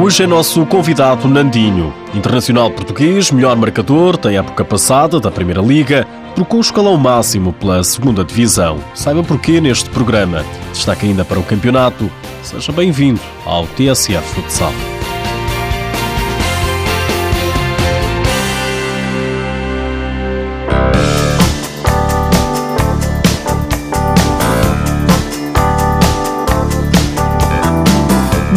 Hoje 0.00 0.22
é 0.22 0.26
nosso 0.28 0.64
convidado 0.64 1.26
Nandinho, 1.26 1.92
internacional 2.14 2.70
português, 2.70 3.32
melhor 3.32 3.56
marcador, 3.56 4.16
tem 4.16 4.36
época 4.36 4.64
passada 4.64 5.18
da 5.18 5.28
Primeira 5.28 5.60
Liga, 5.60 6.06
trocou 6.36 6.58
o 6.58 6.62
escalão 6.62 6.96
máximo 6.96 7.52
pela 7.52 7.82
Segunda 7.82 8.22
Divisão. 8.22 8.78
Saiba 8.94 9.24
porquê 9.24 9.60
neste 9.60 9.90
programa. 9.90 10.44
Destaca 10.72 11.04
ainda 11.04 11.24
para 11.24 11.40
o 11.40 11.42
campeonato. 11.42 12.08
Seja 12.44 12.70
bem-vindo 12.70 13.20
ao 13.44 13.66
TSF 13.66 14.22
Futsal. 14.34 14.72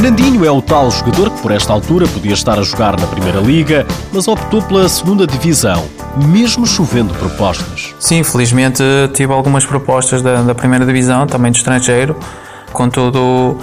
Nandinho 0.01 0.43
é 0.43 0.49
o 0.49 0.63
tal 0.63 0.89
jogador 0.89 1.29
que 1.29 1.41
por 1.43 1.51
esta 1.51 1.71
altura 1.71 2.07
podia 2.07 2.33
estar 2.33 2.57
a 2.57 2.63
jogar 2.63 2.99
na 2.99 3.05
Primeira 3.05 3.39
Liga, 3.39 3.85
mas 4.11 4.27
optou 4.27 4.59
pela 4.59 4.89
Segunda 4.89 5.27
Divisão, 5.27 5.85
mesmo 6.27 6.65
chovendo 6.65 7.13
propostas. 7.13 7.93
Sim, 7.99 8.23
felizmente 8.23 8.81
tive 9.13 9.31
algumas 9.31 9.63
propostas 9.63 10.23
da, 10.23 10.41
da 10.41 10.55
Primeira 10.55 10.87
Divisão, 10.87 11.27
também 11.27 11.51
de 11.51 11.59
estrangeiro, 11.59 12.17
contudo 12.73 13.59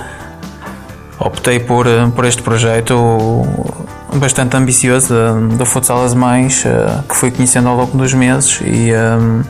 optei 1.18 1.58
por, 1.58 1.86
por 2.14 2.24
este 2.24 2.40
projeto 2.40 2.94
bastante 4.14 4.56
ambicioso 4.56 5.12
do 5.56 5.66
Futsal 5.66 6.08
Mães, 6.14 6.64
eh, 6.64 7.00
que 7.08 7.16
fui 7.16 7.32
conhecendo 7.32 7.68
ao 7.68 7.76
longo 7.76 7.98
dos 7.98 8.14
meses 8.14 8.60
e 8.64 8.92
um, 8.94 9.42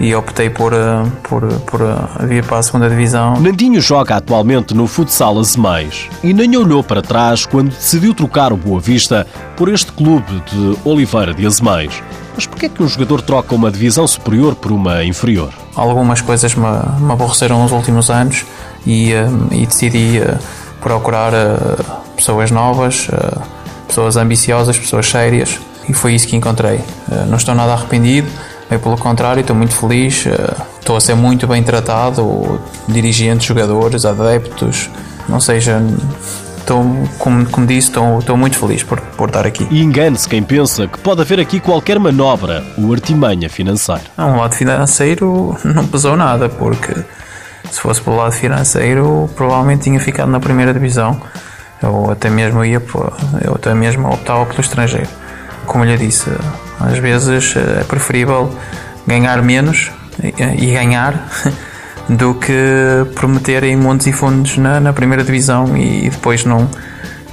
e 0.00 0.14
optei 0.14 0.48
por, 0.48 0.72
eh, 0.72 1.04
por, 1.24 1.46
por 1.60 1.80
eh, 1.80 2.26
vir 2.26 2.44
para 2.44 2.58
a 2.58 2.62
segunda 2.62 2.88
divisão. 2.88 3.40
Nandinho 3.40 3.80
joga 3.80 4.16
atualmente 4.16 4.74
no 4.74 4.86
futsal 4.86 5.38
Azemais 5.38 6.08
e 6.22 6.32
nem 6.32 6.56
olhou 6.56 6.84
para 6.84 7.02
trás 7.02 7.44
quando 7.44 7.70
decidiu 7.70 8.14
trocar 8.14 8.52
o 8.52 8.56
Boa 8.56 8.80
Vista 8.80 9.26
por 9.56 9.68
este 9.68 9.90
clube 9.92 10.42
de 10.52 10.76
Oliveira 10.84 11.34
de 11.34 11.44
Azemais. 11.46 12.02
Mas 12.34 12.46
porquê 12.46 12.66
é 12.66 12.68
que 12.68 12.82
um 12.82 12.88
jogador 12.88 13.20
troca 13.22 13.54
uma 13.54 13.70
divisão 13.70 14.06
superior 14.06 14.54
por 14.54 14.70
uma 14.70 15.02
inferior? 15.02 15.52
Algumas 15.74 16.20
coisas 16.20 16.54
me, 16.54 16.68
me 17.00 17.12
aborreceram 17.12 17.60
nos 17.60 17.72
últimos 17.72 18.08
anos 18.10 18.44
e, 18.86 19.12
eh, 19.12 19.26
e 19.50 19.66
decidi 19.66 20.20
procurar 20.80 21.32
pessoas 22.14 22.52
novas, 22.52 23.08
pessoas 23.88 24.16
ambiciosas, 24.16 24.78
pessoas 24.78 25.10
sérias 25.10 25.58
e 25.88 25.92
foi 25.92 26.14
isso 26.14 26.28
que 26.28 26.36
encontrei. 26.36 26.80
Não 27.28 27.36
estou 27.36 27.52
nada 27.52 27.72
arrependido 27.72 28.28
eu, 28.70 28.78
pelo 28.78 28.98
contrário, 28.98 29.40
estou 29.40 29.56
muito 29.56 29.74
feliz, 29.74 30.26
eh, 30.26 30.54
estou 30.78 30.96
a 30.96 31.00
ser 31.00 31.14
muito 31.14 31.46
bem 31.46 31.62
tratado, 31.62 32.60
dirigentes, 32.86 33.46
jogadores, 33.46 34.04
adeptos, 34.04 34.90
não 35.28 35.40
seja. 35.40 35.82
Estou, 36.58 36.84
como, 37.18 37.46
como 37.46 37.66
disse, 37.66 37.88
estou, 37.88 38.18
estou 38.18 38.36
muito 38.36 38.58
feliz 38.58 38.82
por, 38.82 39.00
por 39.00 39.28
estar 39.28 39.46
aqui. 39.46 39.66
E 39.70 39.82
engane-se 39.82 40.28
quem 40.28 40.42
pensa 40.42 40.86
que 40.86 40.98
pode 40.98 41.22
haver 41.22 41.40
aqui 41.40 41.60
qualquer 41.60 41.98
manobra, 41.98 42.62
o 42.76 42.92
artimanha 42.92 43.48
financeiro. 43.48 44.02
Não, 44.18 44.34
o 44.34 44.36
lado 44.36 44.54
financeiro 44.54 45.56
não 45.64 45.86
pesou 45.86 46.14
nada, 46.14 46.50
porque 46.50 46.94
se 47.70 47.80
fosse 47.80 48.02
pelo 48.02 48.16
lado 48.16 48.32
financeiro, 48.32 49.30
provavelmente 49.34 49.84
tinha 49.84 49.98
ficado 49.98 50.30
na 50.30 50.40
primeira 50.40 50.74
divisão. 50.74 51.18
Eu 51.82 52.10
até 52.10 52.28
mesmo 52.28 52.62
ia, 52.62 52.82
eu 53.42 53.54
até 53.54 53.72
mesmo 53.72 54.06
optava 54.12 54.44
pelo 54.44 54.60
estrangeiro. 54.60 55.08
Como 55.68 55.84
lhe 55.84 55.96
disse, 55.96 56.30
às 56.80 56.98
vezes 56.98 57.54
eh, 57.54 57.80
é 57.80 57.84
preferível 57.84 58.50
ganhar 59.06 59.42
menos 59.42 59.92
e 60.20 60.72
ganhar 60.72 61.28
do 62.08 62.34
que 62.34 63.06
prometerem 63.14 63.76
montes 63.76 64.06
e 64.06 64.12
fundos 64.12 64.56
na, 64.56 64.80
na 64.80 64.92
primeira 64.92 65.22
divisão 65.22 65.76
e 65.76 66.08
depois 66.10 66.44
não, 66.44 66.68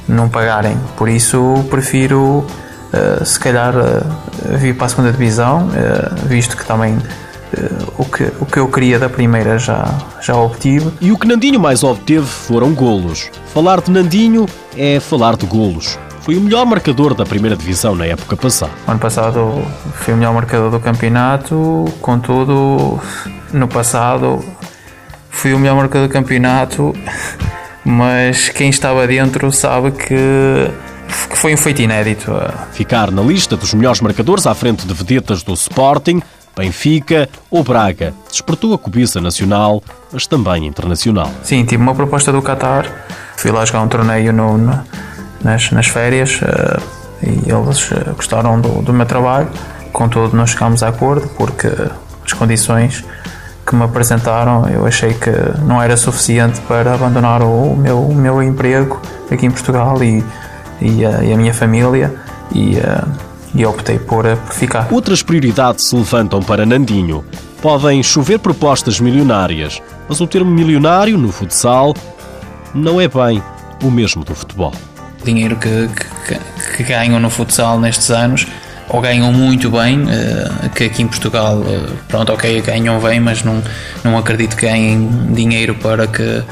não 0.07 0.29
pagarem. 0.29 0.77
Por 0.97 1.09
isso 1.09 1.65
prefiro 1.69 2.45
uh, 2.93 3.25
se 3.25 3.39
calhar 3.39 3.73
vir 4.59 4.75
para 4.75 4.85
a 4.85 4.89
segunda 4.89 5.11
divisão, 5.11 5.69
visto 6.27 6.55
que 6.55 6.65
também 6.65 6.97
o, 7.97 8.05
que, 8.05 8.23
o 8.39 8.45
que 8.45 8.59
eu 8.59 8.67
queria 8.67 8.99
da 8.99 9.09
primeira 9.09 9.57
já, 9.57 9.85
já 10.21 10.35
obtive. 10.35 10.91
E 11.01 11.11
o 11.11 11.17
que 11.17 11.27
Nandinho 11.27 11.59
mais 11.59 11.83
obteve 11.83 12.25
foram 12.25 12.73
golos. 12.73 13.29
Falar 13.53 13.81
de 13.81 13.91
Nandinho 13.91 14.45
é 14.77 14.99
falar 14.99 15.35
de 15.35 15.45
golos. 15.45 15.97
Foi 16.25 16.35
o 16.35 16.41
melhor 16.41 16.65
marcador 16.65 17.13
da 17.13 17.23
primeira 17.23 17.55
divisão 17.55 17.95
na 17.95 18.07
época 18.07 18.35
passada. 18.35 18.71
Ano 18.87 18.99
passado 18.99 19.63
fui 19.93 20.11
o 20.11 20.17
melhor 20.17 20.33
marcador 20.33 20.71
do 20.71 20.79
campeonato, 20.79 21.85
contudo, 22.01 22.99
no 23.53 23.67
passado 23.67 24.43
fui 25.29 25.53
o 25.53 25.59
melhor 25.59 25.75
marcador 25.75 26.07
do 26.07 26.11
campeonato, 26.11 26.95
mas 27.83 28.49
quem 28.49 28.71
estava 28.71 29.05
dentro 29.05 29.51
sabe 29.51 29.91
que 29.91 30.67
foi 31.07 31.53
um 31.53 31.57
feito 31.57 31.83
inédito. 31.83 32.31
Ficar 32.71 33.11
na 33.11 33.21
lista 33.21 33.55
dos 33.55 33.75
melhores 33.75 34.01
marcadores 34.01 34.47
à 34.47 34.55
frente 34.55 34.87
de 34.87 34.93
vedetas 34.95 35.43
do 35.43 35.53
Sporting, 35.53 36.23
Benfica 36.57 37.29
ou 37.51 37.63
Braga 37.63 38.15
despertou 38.27 38.73
a 38.73 38.79
cobiça 38.79 39.21
nacional, 39.21 39.83
mas 40.11 40.25
também 40.25 40.65
internacional. 40.65 41.29
Sim, 41.43 41.63
tive 41.65 41.83
uma 41.83 41.93
proposta 41.93 42.31
do 42.31 42.41
Qatar, 42.41 42.87
fui 43.37 43.51
lá 43.51 43.63
jogar 43.63 43.83
um 43.83 43.87
torneio 43.87 44.33
no, 44.33 44.57
no 44.57 44.83
nas, 45.45 45.71
nas 45.71 45.87
férias 45.87 46.41
uh, 46.41 46.81
e 47.21 47.49
eles 47.49 47.91
uh, 47.91 48.13
gostaram 48.15 48.59
do, 48.59 48.81
do 48.81 48.91
meu 48.91 49.05
trabalho. 49.05 49.47
Contudo, 49.93 50.35
não 50.35 50.45
chegámos 50.45 50.83
a 50.83 50.89
acordo 50.89 51.29
porque 51.37 51.69
as 52.25 52.33
condições 52.33 53.05
que 53.65 53.75
me 53.75 53.83
apresentaram 53.83 54.67
eu 54.67 54.85
achei 54.85 55.13
que 55.13 55.31
não 55.63 55.81
era 55.81 55.95
suficiente 55.95 56.59
para 56.61 56.93
abandonar 56.93 57.41
o, 57.41 57.75
meu, 57.75 58.01
o 58.01 58.13
meu 58.13 58.43
emprego 58.43 58.99
aqui 59.31 59.45
em 59.45 59.51
Portugal 59.51 60.03
e, 60.03 60.23
e, 60.81 61.05
a, 61.05 61.23
e 61.23 61.31
a 61.31 61.37
minha 61.37 61.53
família 61.53 62.13
e, 62.51 62.77
uh, 62.77 63.07
e 63.53 63.65
optei 63.65 63.99
por, 63.99 64.25
por 64.25 64.53
ficar. 64.53 64.87
Outras 64.91 65.21
prioridades 65.21 65.85
se 65.85 65.95
levantam 65.95 66.41
para 66.41 66.65
Nandinho. 66.65 67.23
Podem 67.61 68.03
chover 68.03 68.39
propostas 68.39 68.99
milionárias, 68.99 69.81
mas 70.09 70.19
o 70.19 70.27
termo 70.27 70.51
milionário 70.51 71.17
no 71.17 71.31
futsal 71.31 71.93
não 72.73 72.99
é 72.99 73.07
bem 73.07 73.41
o 73.83 73.89
mesmo 73.89 74.23
do 74.23 74.35
futebol 74.35 74.73
dinheiro 75.25 75.55
que, 75.57 75.89
que, 76.27 76.77
que, 76.77 76.83
ganham 76.83 77.19
no 77.19 77.29
futsal 77.29 77.79
nestes 77.79 78.09
anos, 78.11 78.47
ou 78.87 79.01
ganham 79.01 79.31
muito 79.33 79.69
bem, 79.69 80.03
uh, 80.03 80.69
que 80.69 80.85
aqui 80.85 81.01
em 81.01 81.07
Portugal, 81.07 81.57
uh, 81.57 81.91
pronto, 82.07 82.31
ok, 82.31 82.61
ganham 82.61 82.99
bem, 82.99 83.19
mas 83.19 83.43
não, 83.43 83.61
não 84.03 84.17
acredito 84.17 84.55
que 84.55 84.65
ganhem 84.65 85.07
dinheiro 85.33 85.75
para 85.75 86.07
que, 86.07 86.43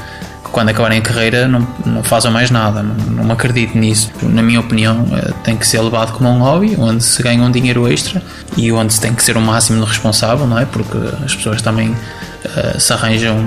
quando 0.50 0.68
acabarem 0.68 0.98
a 0.98 1.02
carreira 1.02 1.48
não, 1.48 1.66
não 1.86 2.02
façam 2.02 2.30
mais 2.30 2.50
nada. 2.50 2.82
Não, 2.82 3.24
não 3.24 3.32
acredito 3.32 3.76
nisso. 3.78 4.10
Na 4.22 4.42
minha 4.42 4.60
opinião, 4.60 5.02
uh, 5.02 5.32
tem 5.44 5.56
que 5.56 5.66
ser 5.66 5.80
levado 5.80 6.12
como 6.12 6.28
um 6.28 6.40
hobby, 6.40 6.76
onde 6.78 7.02
se 7.02 7.22
ganha 7.22 7.42
um 7.42 7.50
dinheiro 7.50 7.90
extra 7.90 8.22
e 8.56 8.70
onde 8.72 8.92
se 8.92 9.00
tem 9.00 9.14
que 9.14 9.22
ser 9.22 9.36
o 9.36 9.40
máximo 9.40 9.84
responsável, 9.84 10.46
não 10.46 10.58
é? 10.58 10.64
Porque 10.64 10.98
as 11.24 11.34
pessoas 11.34 11.62
também 11.62 11.94
se 12.78 12.92
arranjam 12.92 13.42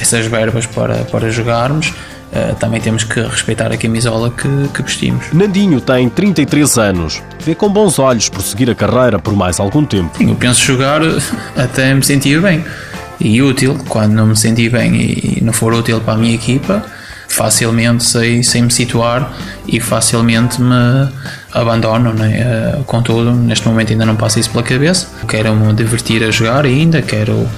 essas 0.00 0.24
verbas 0.24 0.64
para, 0.64 1.04
para 1.04 1.30
jogarmos 1.30 1.92
Uh, 2.32 2.54
também 2.56 2.80
temos 2.80 3.02
que 3.02 3.20
respeitar 3.20 3.72
a 3.72 3.76
camisola 3.76 4.30
que, 4.30 4.48
que, 4.72 4.82
vestimos. 4.82 5.26
Nandinho 5.32 5.80
tem 5.80 6.08
33 6.08 6.78
anos. 6.78 7.20
Vê 7.44 7.56
com 7.56 7.68
bons 7.68 7.98
olhos 7.98 8.28
prosseguir 8.28 8.70
a 8.70 8.74
carreira 8.74 9.18
por 9.18 9.34
mais 9.34 9.58
algum 9.58 9.84
tempo. 9.84 10.16
Sim, 10.16 10.28
eu 10.28 10.36
penso 10.36 10.64
jogar 10.64 11.00
até 11.56 11.92
me 11.92 12.04
sentir 12.04 12.40
bem 12.40 12.64
e 13.20 13.42
útil. 13.42 13.76
Quando 13.88 14.12
não 14.12 14.28
me 14.28 14.36
sentir 14.36 14.70
bem 14.70 14.94
e 14.94 15.40
não 15.42 15.52
for 15.52 15.74
útil 15.74 16.00
para 16.00 16.14
a 16.14 16.16
minha 16.16 16.32
equipa, 16.32 16.84
facilmente 17.26 18.04
sei, 18.04 18.44
sei 18.44 18.62
me 18.62 18.70
situar 18.70 19.32
e 19.66 19.80
facilmente 19.80 20.62
me 20.62 21.08
abandono. 21.52 22.12
Né? 22.12 22.76
Uh, 22.78 22.84
contudo, 22.84 23.32
neste 23.32 23.66
momento 23.66 23.92
ainda 23.92 24.06
não 24.06 24.14
passa 24.14 24.38
isso 24.38 24.50
pela 24.50 24.62
cabeça. 24.62 25.08
Quero 25.26 25.52
me 25.56 25.72
divertir 25.72 26.22
a 26.22 26.30
jogar 26.30 26.64
ainda, 26.64 27.02
quero, 27.02 27.48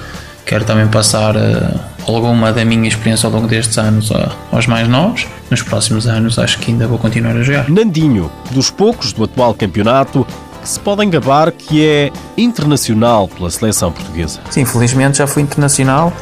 quero 0.47 0.65
também 0.65 0.87
passar. 0.87 1.35
Uh, 1.35 1.92
alguma 2.07 2.51
da 2.51 2.65
minha 2.65 2.87
experiência 2.87 3.27
ao 3.27 3.33
longo 3.33 3.47
destes 3.47 3.77
anos 3.77 4.11
aos 4.51 4.67
mais 4.67 4.87
novos. 4.87 5.27
Nos 5.49 5.61
próximos 5.61 6.07
anos 6.07 6.37
acho 6.39 6.59
que 6.59 6.71
ainda 6.71 6.87
vou 6.87 6.97
continuar 6.97 7.35
a 7.35 7.43
jogar. 7.43 7.69
Nandinho, 7.69 8.31
dos 8.51 8.69
poucos 8.69 9.13
do 9.13 9.23
atual 9.23 9.53
campeonato, 9.53 10.25
que 10.61 10.69
se 10.69 10.79
podem 10.79 11.09
gabar 11.09 11.51
que 11.51 11.85
é 11.85 12.11
internacional 12.37 13.27
pela 13.27 13.49
seleção 13.49 13.91
portuguesa. 13.91 14.39
Sim, 14.49 14.65
felizmente 14.65 15.17
já 15.17 15.27
fui 15.27 15.43
internacional, 15.43 16.13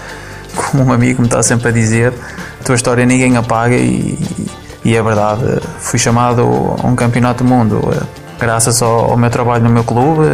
como 0.55 0.83
um 0.83 0.91
amigo 0.91 1.21
me 1.21 1.27
está 1.27 1.41
sempre 1.41 1.69
a 1.69 1.71
dizer, 1.71 2.13
a 2.59 2.63
tua 2.63 2.75
história 2.75 3.05
ninguém 3.05 3.37
apaga 3.37 3.75
e, 3.75 4.17
e 4.83 4.95
é 4.95 5.01
verdade. 5.01 5.61
Fui 5.79 5.99
chamado 5.99 6.41
a 6.41 6.87
um 6.87 6.95
campeonato 6.95 7.43
do 7.43 7.49
mundo 7.49 7.81
graças 8.39 8.81
ao, 8.81 9.11
ao 9.11 9.17
meu 9.17 9.29
trabalho 9.29 9.63
no 9.63 9.69
meu 9.69 9.83
clube, 9.83 10.27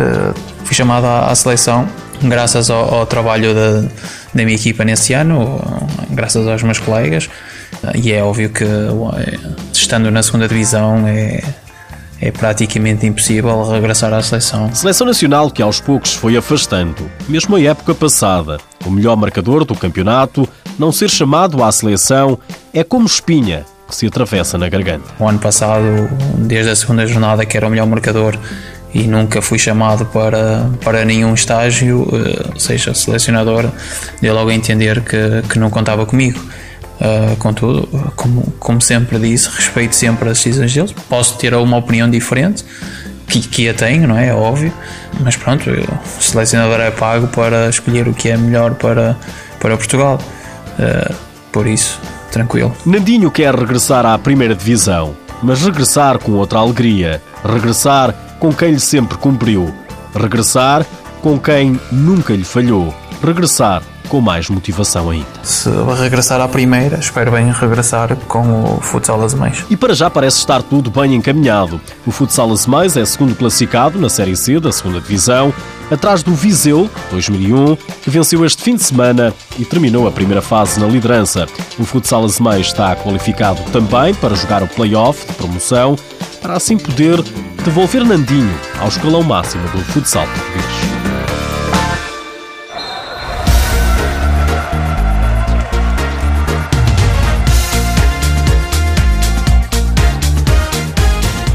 fui 0.63 0.73
chamado 0.73 1.05
à, 1.05 1.29
à 1.29 1.35
seleção 1.35 1.87
graças 2.21 2.69
ao, 2.69 2.93
ao 2.93 3.05
trabalho 3.05 3.53
da, 3.53 3.81
da 3.81 4.43
minha 4.43 4.55
equipa 4.55 4.83
nesse 4.83 5.13
ano, 5.13 5.59
graças 6.11 6.47
aos 6.47 6.63
meus 6.63 6.79
colegas, 6.79 7.29
e 7.95 8.11
é 8.11 8.23
óbvio 8.23 8.49
que 8.49 8.65
estando 9.71 10.09
na 10.11 10.23
segunda 10.23 10.47
divisão 10.47 11.07
é, 11.07 11.41
é 12.19 12.31
praticamente 12.31 13.05
impossível 13.05 13.63
regressar 13.69 14.13
à 14.13 14.21
seleção. 14.21 14.73
Seleção 14.73 15.07
nacional 15.07 15.51
que 15.51 15.61
aos 15.61 15.79
poucos 15.79 16.13
foi 16.13 16.35
afastando, 16.35 17.09
mesmo 17.27 17.55
a 17.55 17.61
época 17.61 17.93
passada. 17.93 18.57
O 18.85 18.89
melhor 18.89 19.15
marcador 19.15 19.65
do 19.65 19.75
campeonato, 19.75 20.47
não 20.79 20.91
ser 20.91 21.09
chamado 21.09 21.63
à 21.63 21.71
seleção, 21.71 22.39
é 22.73 22.83
como 22.83 23.05
espinha 23.05 23.65
que 23.87 23.95
se 23.95 24.07
atravessa 24.07 24.57
na 24.57 24.67
garganta. 24.67 25.05
O 25.19 25.27
ano 25.27 25.39
passado, 25.39 25.83
desde 26.37 26.71
a 26.71 26.75
segunda 26.75 27.07
jornada, 27.07 27.45
que 27.45 27.55
era 27.55 27.67
o 27.67 27.69
melhor 27.69 27.87
marcador 27.87 28.37
e 28.93 29.03
nunca 29.03 29.41
fui 29.41 29.59
chamado 29.59 30.05
para, 30.05 30.69
para 30.83 31.03
nenhum 31.03 31.33
estágio, 31.33 32.07
eh, 32.13 32.57
seja, 32.57 32.93
selecionador, 32.93 33.69
deu 34.21 34.33
logo 34.33 34.49
a 34.49 34.53
entender 34.53 35.01
que, 35.01 35.43
que 35.49 35.59
não 35.59 35.69
contava 35.69 36.05
comigo. 36.05 36.39
Uh, 36.99 37.35
contudo, 37.35 37.87
como, 38.15 38.41
como 38.57 38.81
sempre 38.81 39.19
disse, 39.19 39.47
respeito 39.49 39.95
sempre 39.95 40.29
as 40.29 40.37
decisões 40.37 40.73
deles. 40.73 40.91
Posso 41.07 41.37
ter 41.37 41.53
uma 41.53 41.77
opinião 41.77 42.09
diferente, 42.09 42.65
que, 43.27 43.39
que 43.41 43.69
a 43.69 43.73
tenho, 43.73 44.07
não 44.07 44.17
é? 44.17 44.29
é 44.29 44.33
óbvio, 44.33 44.73
mas 45.19 45.35
pronto, 45.35 45.69
o 45.69 46.21
selecionador 46.23 46.79
é 46.79 46.89
pago 46.89 47.27
para 47.27 47.69
escolher 47.69 48.07
o 48.07 48.13
que 48.15 48.29
é 48.29 48.37
melhor 48.37 48.73
para, 48.75 49.15
para 49.59 49.77
Portugal. 49.77 50.19
Uh, 50.79 51.13
por 51.51 51.67
isso, 51.67 51.99
tranquilo. 52.31 52.75
Nandinho 52.83 53.29
quer 53.29 53.53
regressar 53.53 54.03
à 54.03 54.17
primeira 54.17 54.55
divisão, 54.55 55.15
mas 55.43 55.61
regressar 55.61 56.17
com 56.17 56.31
outra 56.31 56.57
alegria, 56.57 57.21
regressar 57.43 58.26
com 58.39 58.53
quem 58.53 58.71
lhe 58.71 58.79
sempre 58.79 59.17
cumpriu, 59.17 59.73
regressar 60.15 60.85
com 61.21 61.39
quem 61.39 61.79
nunca 61.91 62.33
lhe 62.33 62.43
falhou, 62.43 62.93
regressar 63.23 63.81
com 64.07 64.21
mais 64.21 64.49
motivação 64.49 65.09
ainda. 65.09 65.27
Se 65.43 65.69
regressar 65.99 66.39
à 66.41 66.47
primeira, 66.47 66.97
espero 66.97 67.31
bem 67.31 67.51
regressar 67.51 68.15
com 68.27 68.75
o 68.75 68.81
Futsal 68.81 69.21
Azemais. 69.21 69.65
E 69.69 69.75
para 69.75 69.93
já 69.93 70.09
parece 70.09 70.37
estar 70.37 70.63
tudo 70.63 70.89
bem 70.89 71.15
encaminhado. 71.15 71.79
O 72.05 72.11
Futsal 72.11 72.51
Azemais 72.51 72.95
é 72.97 73.05
segundo 73.05 73.35
classificado 73.35 73.99
na 73.99 74.09
Série 74.09 74.35
C 74.35 74.59
da 74.59 74.71
segunda 74.71 75.01
Divisão, 75.01 75.53
atrás 75.91 76.23
do 76.23 76.33
Viseu, 76.33 76.89
2001, 77.11 77.75
que 78.01 78.09
venceu 78.09 78.45
este 78.45 78.63
fim 78.63 78.75
de 78.75 78.83
semana 78.83 79.33
e 79.57 79.65
terminou 79.65 80.07
a 80.07 80.11
primeira 80.11 80.41
fase 80.41 80.79
na 80.79 80.87
liderança. 80.87 81.45
O 81.77 81.83
Futsal 81.83 82.23
Azemais 82.23 82.67
está 82.67 82.95
qualificado 82.95 83.61
também 83.71 84.13
para 84.15 84.35
jogar 84.35 84.63
o 84.63 84.67
play-off 84.67 85.27
de 85.27 85.33
promoção, 85.33 85.97
para 86.41 86.55
assim 86.55 86.77
poder 86.77 87.21
devolver 87.63 88.03
Nandinho 88.05 88.53
ao 88.79 88.87
escalão 88.87 89.23
máximo 89.23 89.67
do 89.69 89.79
futsal 89.85 90.25
português. 90.27 90.97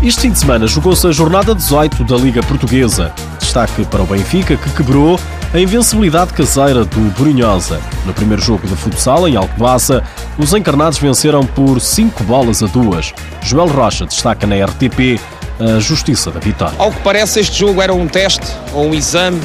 Este 0.04 0.22
fim 0.22 0.30
de 0.30 0.38
semana 0.40 0.66
jogou-se 0.66 1.06
a 1.06 1.12
jornada 1.12 1.54
18 1.54 2.02
da 2.02 2.16
Liga 2.16 2.42
Portuguesa. 2.42 3.14
Destaque 3.38 3.84
para 3.84 4.02
o 4.02 4.06
Benfica, 4.06 4.56
que 4.56 4.70
quebrou 4.70 5.16
a 5.54 5.60
invencibilidade 5.60 6.32
caseira 6.32 6.84
do 6.84 7.00
Brunhosa. 7.10 7.80
No 8.06 8.14
primeiro 8.14 8.42
jogo 8.42 8.66
de 8.66 8.74
futsal, 8.74 9.28
em 9.28 9.36
Alcobaça, 9.36 10.02
os 10.38 10.54
encarnados 10.54 10.98
venceram 10.98 11.44
por 11.44 11.78
5 11.78 12.24
bolas 12.24 12.62
a 12.62 12.66
2. 12.66 13.12
Joel 13.42 13.68
Rocha 13.68 14.06
destaca 14.06 14.46
na 14.46 14.64
RTP 14.64 15.20
a 15.60 15.78
justiça 15.78 16.30
da 16.30 16.40
vitória. 16.40 16.74
Ao 16.78 16.90
que 16.90 17.00
parece, 17.00 17.40
este 17.40 17.58
jogo 17.58 17.82
era 17.82 17.92
um 17.92 18.08
teste 18.08 18.46
ou 18.72 18.86
um 18.86 18.94
exame. 18.94 19.40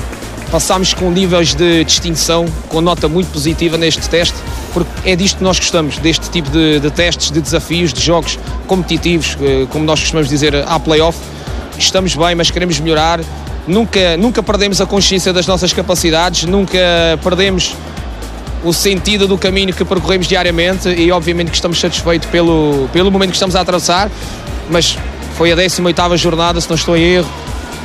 Passámos 0.49 0.93
com 0.93 1.11
níveis 1.11 1.53
de 1.53 1.83
distinção, 1.83 2.45
com 2.69 2.79
nota 2.79 3.09
muito 3.09 3.29
positiva 3.31 3.77
neste 3.77 4.07
teste 4.07 4.37
porque 4.73 5.09
é 5.09 5.15
disto 5.15 5.37
que 5.37 5.43
nós 5.43 5.59
gostamos, 5.59 5.97
deste 5.97 6.29
tipo 6.29 6.49
de, 6.51 6.79
de 6.79 6.91
testes, 6.91 7.31
de 7.31 7.41
desafios, 7.41 7.91
de 7.91 8.01
jogos 8.01 8.37
competitivos, 8.67 9.35
eh, 9.41 9.65
como 9.71 9.83
nós 9.83 9.99
costumamos 9.99 10.29
dizer, 10.29 10.55
à 10.67 10.79
playoff. 10.79 11.17
Estamos 11.79 12.15
bem, 12.15 12.35
mas 12.35 12.51
queremos 12.51 12.79
melhorar. 12.79 13.19
Nunca, 13.67 14.15
nunca 14.17 14.41
perdemos 14.41 14.79
a 14.79 14.85
consciência 14.85 15.33
das 15.33 15.45
nossas 15.45 15.73
capacidades, 15.73 16.45
nunca 16.45 16.79
perdemos 17.21 17.75
o 18.63 18.73
sentido 18.73 19.27
do 19.27 19.37
caminho 19.37 19.73
que 19.73 19.83
percorremos 19.83 20.27
diariamente 20.27 20.89
e 20.89 21.11
obviamente 21.11 21.49
que 21.49 21.55
estamos 21.55 21.79
satisfeitos 21.79 22.29
pelo, 22.29 22.89
pelo 22.93 23.11
momento 23.11 23.29
que 23.29 23.35
estamos 23.35 23.55
a 23.55 23.61
atravessar, 23.61 24.09
mas 24.69 24.97
foi 25.37 25.51
a 25.51 25.55
18ª 25.55 26.17
jornada, 26.17 26.59
se 26.59 26.69
não 26.69 26.75
estou 26.75 26.97
em 26.97 27.03
erro, 27.03 27.29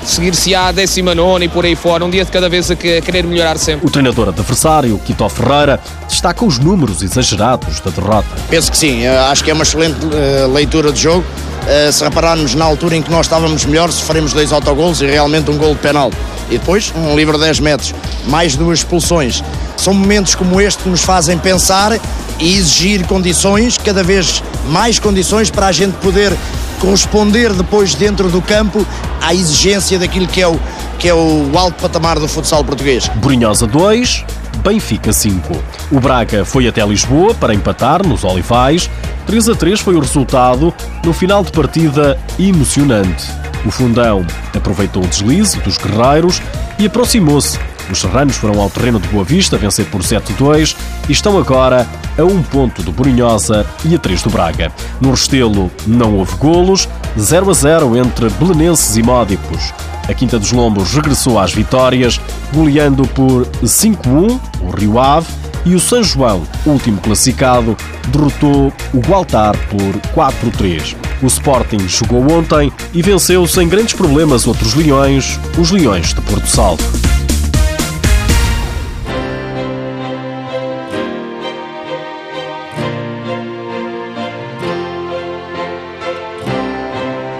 seguir-se-á 0.05 0.69
a 0.69 0.73
19 0.73 1.45
e 1.45 1.49
por 1.49 1.65
aí 1.65 1.77
fora, 1.77 2.05
um 2.05 2.11
dia 2.11 2.25
de 2.25 2.31
cada 2.31 2.49
vez 2.49 2.71
a, 2.71 2.77
querer 2.77 3.25
melhorar 3.25 3.59
sempre. 3.59 3.87
O 3.87 3.91
treinador 3.91 4.29
adversário, 4.29 4.99
Quito 5.05 5.29
Ferreira, 5.29 5.81
destaca 6.09 6.45
os 6.45 6.59
números 6.59 7.03
exagerados 7.03 7.81
da 7.81 7.91
derrota. 7.91 8.29
Penso 8.49 8.71
que 8.71 8.77
sim, 8.77 9.07
acho 9.07 9.45
que 9.45 9.51
é 9.51 9.55
uma 9.55 9.65
excelente 9.65 9.99
uh, 10.07 10.53
leitura 10.53 10.93
de 10.93 11.01
jogo. 11.01 11.25
Uh, 11.63 11.93
se 11.93 12.03
repararmos 12.03 12.55
na 12.55 12.65
altura 12.65 12.97
em 12.97 13.03
que 13.03 13.11
nós 13.11 13.27
estávamos 13.27 13.65
melhores, 13.65 13.95
sofremos 13.95 14.33
dois 14.33 14.53
autogolos 14.53 15.01
e 15.01 15.07
realmente 15.07 15.51
um 15.51 15.57
gol 15.57 15.75
de 15.75 15.81
penal. 15.81 16.11
E 16.49 16.59
depois 16.59 16.93
um 16.95 17.17
livre 17.17 17.39
10 17.39 17.61
metros, 17.61 17.95
mais 18.27 18.57
duas 18.57 18.81
expulsões. 18.81 19.43
São 19.77 19.95
momentos 19.95 20.35
como 20.35 20.61
este 20.61 20.83
que 20.83 20.89
nos 20.89 21.03
fazem 21.03 21.39
pensar 21.39 21.99
e 22.39 22.57
exigir 22.57 23.07
condições, 23.07 23.79
cada 23.79 24.03
vez 24.03 24.43
mais 24.69 24.99
condições 24.99 25.51
para 25.51 25.67
a 25.67 25.73
gente 25.73 25.95
poder 25.99 26.37
corresponder 26.81 27.53
depois 27.53 27.95
dentro 27.95 28.29
do 28.29 28.43
campo 28.43 28.85
à 29.21 29.33
exigência 29.33 30.01
daquilo 30.01 30.27
que 30.27 30.43
é 30.43 30.49
o, 30.49 30.59
que 30.99 31.09
é 31.09 31.15
o 31.15 31.51
alto 31.57 31.81
patamar 31.81 32.19
do 32.19 32.27
futsal 32.27 32.65
português. 32.65 33.09
Brunhosa 33.17 33.69
2, 33.69 34.25
Benfica 34.65 35.13
5. 35.13 35.63
O 35.93 36.01
Braga 36.01 36.45
foi 36.45 36.67
até 36.67 36.85
Lisboa 36.85 37.35
para 37.35 37.55
empatar 37.55 38.07
nos 38.07 38.25
Olivais. 38.25 38.91
3 39.27 39.49
a 39.49 39.55
3 39.55 39.81
foi 39.81 39.95
o 39.95 40.01
resultado 40.01 40.73
no 41.05 41.13
final 41.13 41.43
de 41.43 41.53
partida 41.53 42.19
emocionante. 42.39 43.27
O 43.65 43.71
Fundão 43.71 44.27
aproveitou 44.55 45.03
o 45.03 45.07
deslize 45.07 45.59
dos 45.61 45.79
guerreiros 45.79 46.43
e 46.79 46.87
aproximou-se 46.87 47.59
os 47.91 48.01
serranos 48.01 48.37
foram 48.37 48.61
ao 48.61 48.71
terreno 48.71 49.01
de 49.01 49.09
Boa 49.09 49.25
Vista 49.25 49.59
vencer 49.59 49.85
por 49.87 50.03
7-2 50.03 50.77
e 51.09 51.13
estão 51.13 51.39
agora 51.39 51.87
a 52.19 52.23
um 52.23 52.43
ponto 52.43 52.83
do 52.83 52.93
Borinhosa 52.93 53.67
e 53.85 53.95
a 53.95 53.99
3 53.99 54.23
do 54.23 54.31
Braga. 54.31 54.73
No 55.01 55.11
Restelo 55.11 55.71
não 55.87 56.17
houve 56.17 56.35
golos, 56.37 56.89
0 57.19 57.51
a 57.51 57.53
0 57.53 57.97
entre 57.97 58.31
belenenses 58.31 58.97
e 58.97 59.03
módicos. 59.03 59.75
A 60.09 60.15
Quinta 60.15 60.39
dos 60.39 60.53
Lombos 60.53 60.93
regressou 60.95 61.39
às 61.39 61.53
vitórias, 61.53 62.21
goleando 62.53 63.07
por 63.09 63.47
5-1 63.63 64.41
o 64.63 64.71
Rio 64.71 64.99
Ave 64.99 65.29
e 65.65 65.75
o 65.75 65.81
São 65.81 66.03
João, 66.03 66.43
último 66.67 67.01
classificado, 67.01 67.77
derrotou 68.09 68.73
o 68.93 68.99
Gualtar 69.01 69.57
por 69.69 70.01
4-3. 70.15 70.97
O 71.23 71.27
Sporting 71.27 71.89
jogou 71.89 72.31
ontem 72.33 72.73
e 72.93 73.03
venceu 73.03 73.47
sem 73.47 73.69
grandes 73.69 73.95
problemas 73.95 74.47
outros 74.47 74.75
Leões, 74.75 75.39
os 75.59 75.71
Leões 75.71 76.13
de 76.13 76.21
Porto 76.23 76.47
Salvo. 76.47 76.83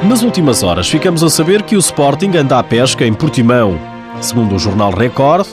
Nas 0.09 0.23
últimas 0.23 0.63
horas, 0.63 0.89
ficamos 0.89 1.23
a 1.23 1.31
saber 1.31 1.63
que 1.63 1.75
o 1.75 1.79
Sporting 1.79 2.37
anda 2.37 2.59
à 2.59 2.63
pesca 2.63 3.07
em 3.07 3.15
Portimão. 3.15 3.79
Segundo 4.21 4.55
o 4.55 4.59
jornal 4.59 4.93
Record, 4.93 5.47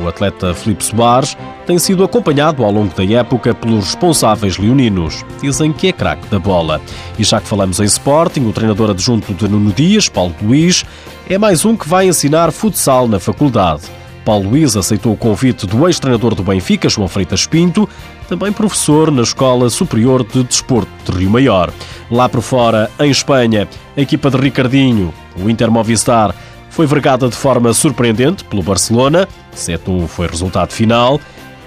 o 0.00 0.08
atleta 0.08 0.54
Filipe 0.54 0.84
Soares 0.84 1.36
tem 1.66 1.78
sido 1.78 2.04
acompanhado 2.04 2.64
ao 2.64 2.70
longo 2.70 2.94
da 2.94 3.04
época 3.04 3.54
pelos 3.54 3.86
responsáveis 3.86 4.58
leoninos. 4.58 5.24
Dizem 5.40 5.72
que 5.72 5.88
é 5.88 5.92
craque 5.92 6.26
da 6.28 6.38
bola. 6.38 6.80
E 7.18 7.24
já 7.24 7.40
que 7.40 7.48
falamos 7.48 7.80
em 7.80 7.84
Sporting, 7.84 8.46
o 8.46 8.52
treinador 8.52 8.90
adjunto 8.90 9.32
de 9.34 9.48
Nuno 9.48 9.72
Dias, 9.72 10.08
Paulo 10.08 10.34
Luís, 10.42 10.84
é 11.28 11.38
mais 11.38 11.64
um 11.64 11.76
que 11.76 11.88
vai 11.88 12.08
ensinar 12.08 12.50
futsal 12.50 13.06
na 13.06 13.20
faculdade. 13.20 13.82
Paulo 14.24 14.50
Luís 14.50 14.76
aceitou 14.76 15.12
o 15.12 15.16
convite 15.16 15.66
do 15.66 15.86
ex-treinador 15.86 16.34
do 16.34 16.42
Benfica, 16.42 16.88
João 16.88 17.08
Freitas 17.08 17.46
Pinto, 17.46 17.88
também 18.28 18.52
professor 18.52 19.10
na 19.10 19.22
Escola 19.22 19.68
Superior 19.68 20.24
de 20.24 20.44
Desporto 20.44 21.12
de 21.12 21.18
Rio 21.18 21.30
Maior. 21.30 21.72
Lá 22.10 22.28
por 22.28 22.40
fora, 22.40 22.90
em 23.00 23.10
Espanha, 23.10 23.68
a 23.96 24.00
equipa 24.00 24.30
de 24.30 24.36
Ricardinho, 24.36 25.12
o 25.36 25.50
Inter 25.50 25.70
Movistar, 25.70 26.34
foi 26.72 26.86
vergada 26.86 27.28
de 27.28 27.36
forma 27.36 27.72
surpreendente 27.74 28.44
pelo 28.44 28.62
Barcelona. 28.62 29.28
7-1 29.54 30.08
foi 30.08 30.26
resultado 30.26 30.72
final. 30.72 31.20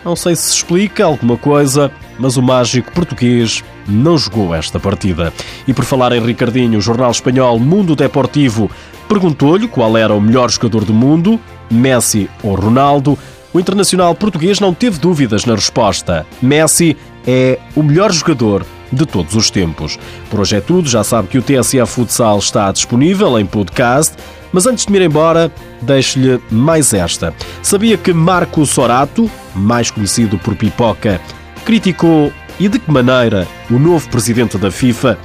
Não 0.04 0.16
sei 0.16 0.36
se 0.36 0.52
explica 0.52 1.06
alguma 1.06 1.38
coisa, 1.38 1.92
mas 2.18 2.38
o 2.38 2.42
mágico 2.42 2.92
português 2.92 3.64
não 3.88 4.18
jogou 4.18 4.54
esta 4.54 4.80
partida. 4.80 5.32
E 5.68 5.74
por 5.74 5.86
falar 5.86 6.12
em 6.12 6.26
Ricardinho, 6.26 6.80
o 6.80 6.82
jornal 6.82 7.12
espanhol 7.12 7.60
Mundo 7.60 7.96
Deportivo 7.96 8.70
perguntou-lhe 9.08 9.68
qual 9.68 9.96
era 9.96 10.14
o 10.14 10.22
melhor 10.22 10.50
jogador 10.50 10.84
do 10.84 10.94
mundo, 10.94 11.40
Messi 11.70 12.28
ou 12.42 12.56
Ronaldo. 12.56 13.18
O 13.54 13.60
internacional 13.60 14.14
português 14.16 14.60
não 14.60 14.74
teve 14.74 15.00
dúvidas 15.00 15.46
na 15.46 15.54
resposta. 15.54 16.26
Messi 16.42 16.98
é 17.28 17.60
o 17.76 17.84
melhor 17.84 18.12
jogador 18.12 18.66
de 18.92 19.06
todos 19.06 19.36
os 19.36 19.50
tempos. 19.50 19.98
Por 20.30 20.40
hoje 20.40 20.58
é 20.58 20.62
tudo, 20.62 20.88
já 20.88 21.04
sabe 21.04 21.28
que 21.28 21.38
o 21.38 21.42
TSF 21.42 21.86
Futsal 21.88 22.40
está 22.40 22.72
disponível 22.72 23.40
em 23.40 23.46
podcast, 23.46 24.16
mas 24.52 24.66
antes 24.66 24.86
de 24.86 24.92
me 24.92 25.00
ir 25.00 25.06
embora, 25.06 25.52
deixo-lhe 25.82 26.40
mais 26.50 26.94
esta. 26.94 27.34
Sabia 27.62 27.98
que 27.98 28.14
Marco 28.14 28.66
Sorato, 28.66 29.30
mais 29.54 29.92
conhecido 29.92 30.38
por 30.38 30.56
Pipoca, 30.56 31.20
criticou 31.66 32.32
e 32.60 32.70
de 32.70 32.80
que 32.80 32.92
maneira 32.92 33.48
o 33.70 33.78
novo 33.78 34.08
presidente 34.10 34.58
da 34.58 34.72
FIFA, 34.72 35.18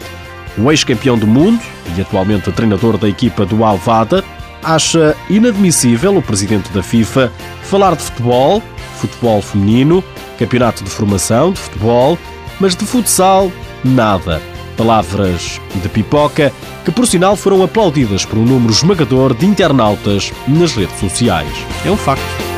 o 0.58 0.70
ex-campeão 0.70 1.16
do 1.16 1.26
mundo 1.26 1.60
e 1.96 2.00
atualmente 2.00 2.50
treinador 2.52 2.98
da 2.98 3.08
equipa 3.08 3.46
do 3.46 3.64
Alvada, 3.64 4.24
acha 4.62 5.16
inadmissível 5.28 6.16
o 6.16 6.22
presidente 6.22 6.70
da 6.72 6.82
FIFA 6.82 7.32
falar 7.62 7.94
de 7.94 8.02
futebol, 8.02 8.62
futebol 8.96 9.40
feminino, 9.40 10.02
campeonato 10.38 10.84
de 10.84 10.90
formação 10.90 11.52
de 11.52 11.60
futebol 11.60 12.18
mas 12.60 12.76
de 12.76 12.84
futsal, 12.84 13.50
nada. 13.82 14.40
Palavras 14.76 15.60
de 15.74 15.88
pipoca 15.88 16.52
que, 16.84 16.92
por 16.92 17.06
sinal, 17.06 17.36
foram 17.36 17.62
aplaudidas 17.62 18.24
por 18.24 18.38
um 18.38 18.44
número 18.44 18.72
esmagador 18.72 19.34
de 19.34 19.46
internautas 19.46 20.32
nas 20.46 20.72
redes 20.74 20.98
sociais. 21.00 21.52
É 21.84 21.90
um 21.90 21.96
facto. 21.96 22.49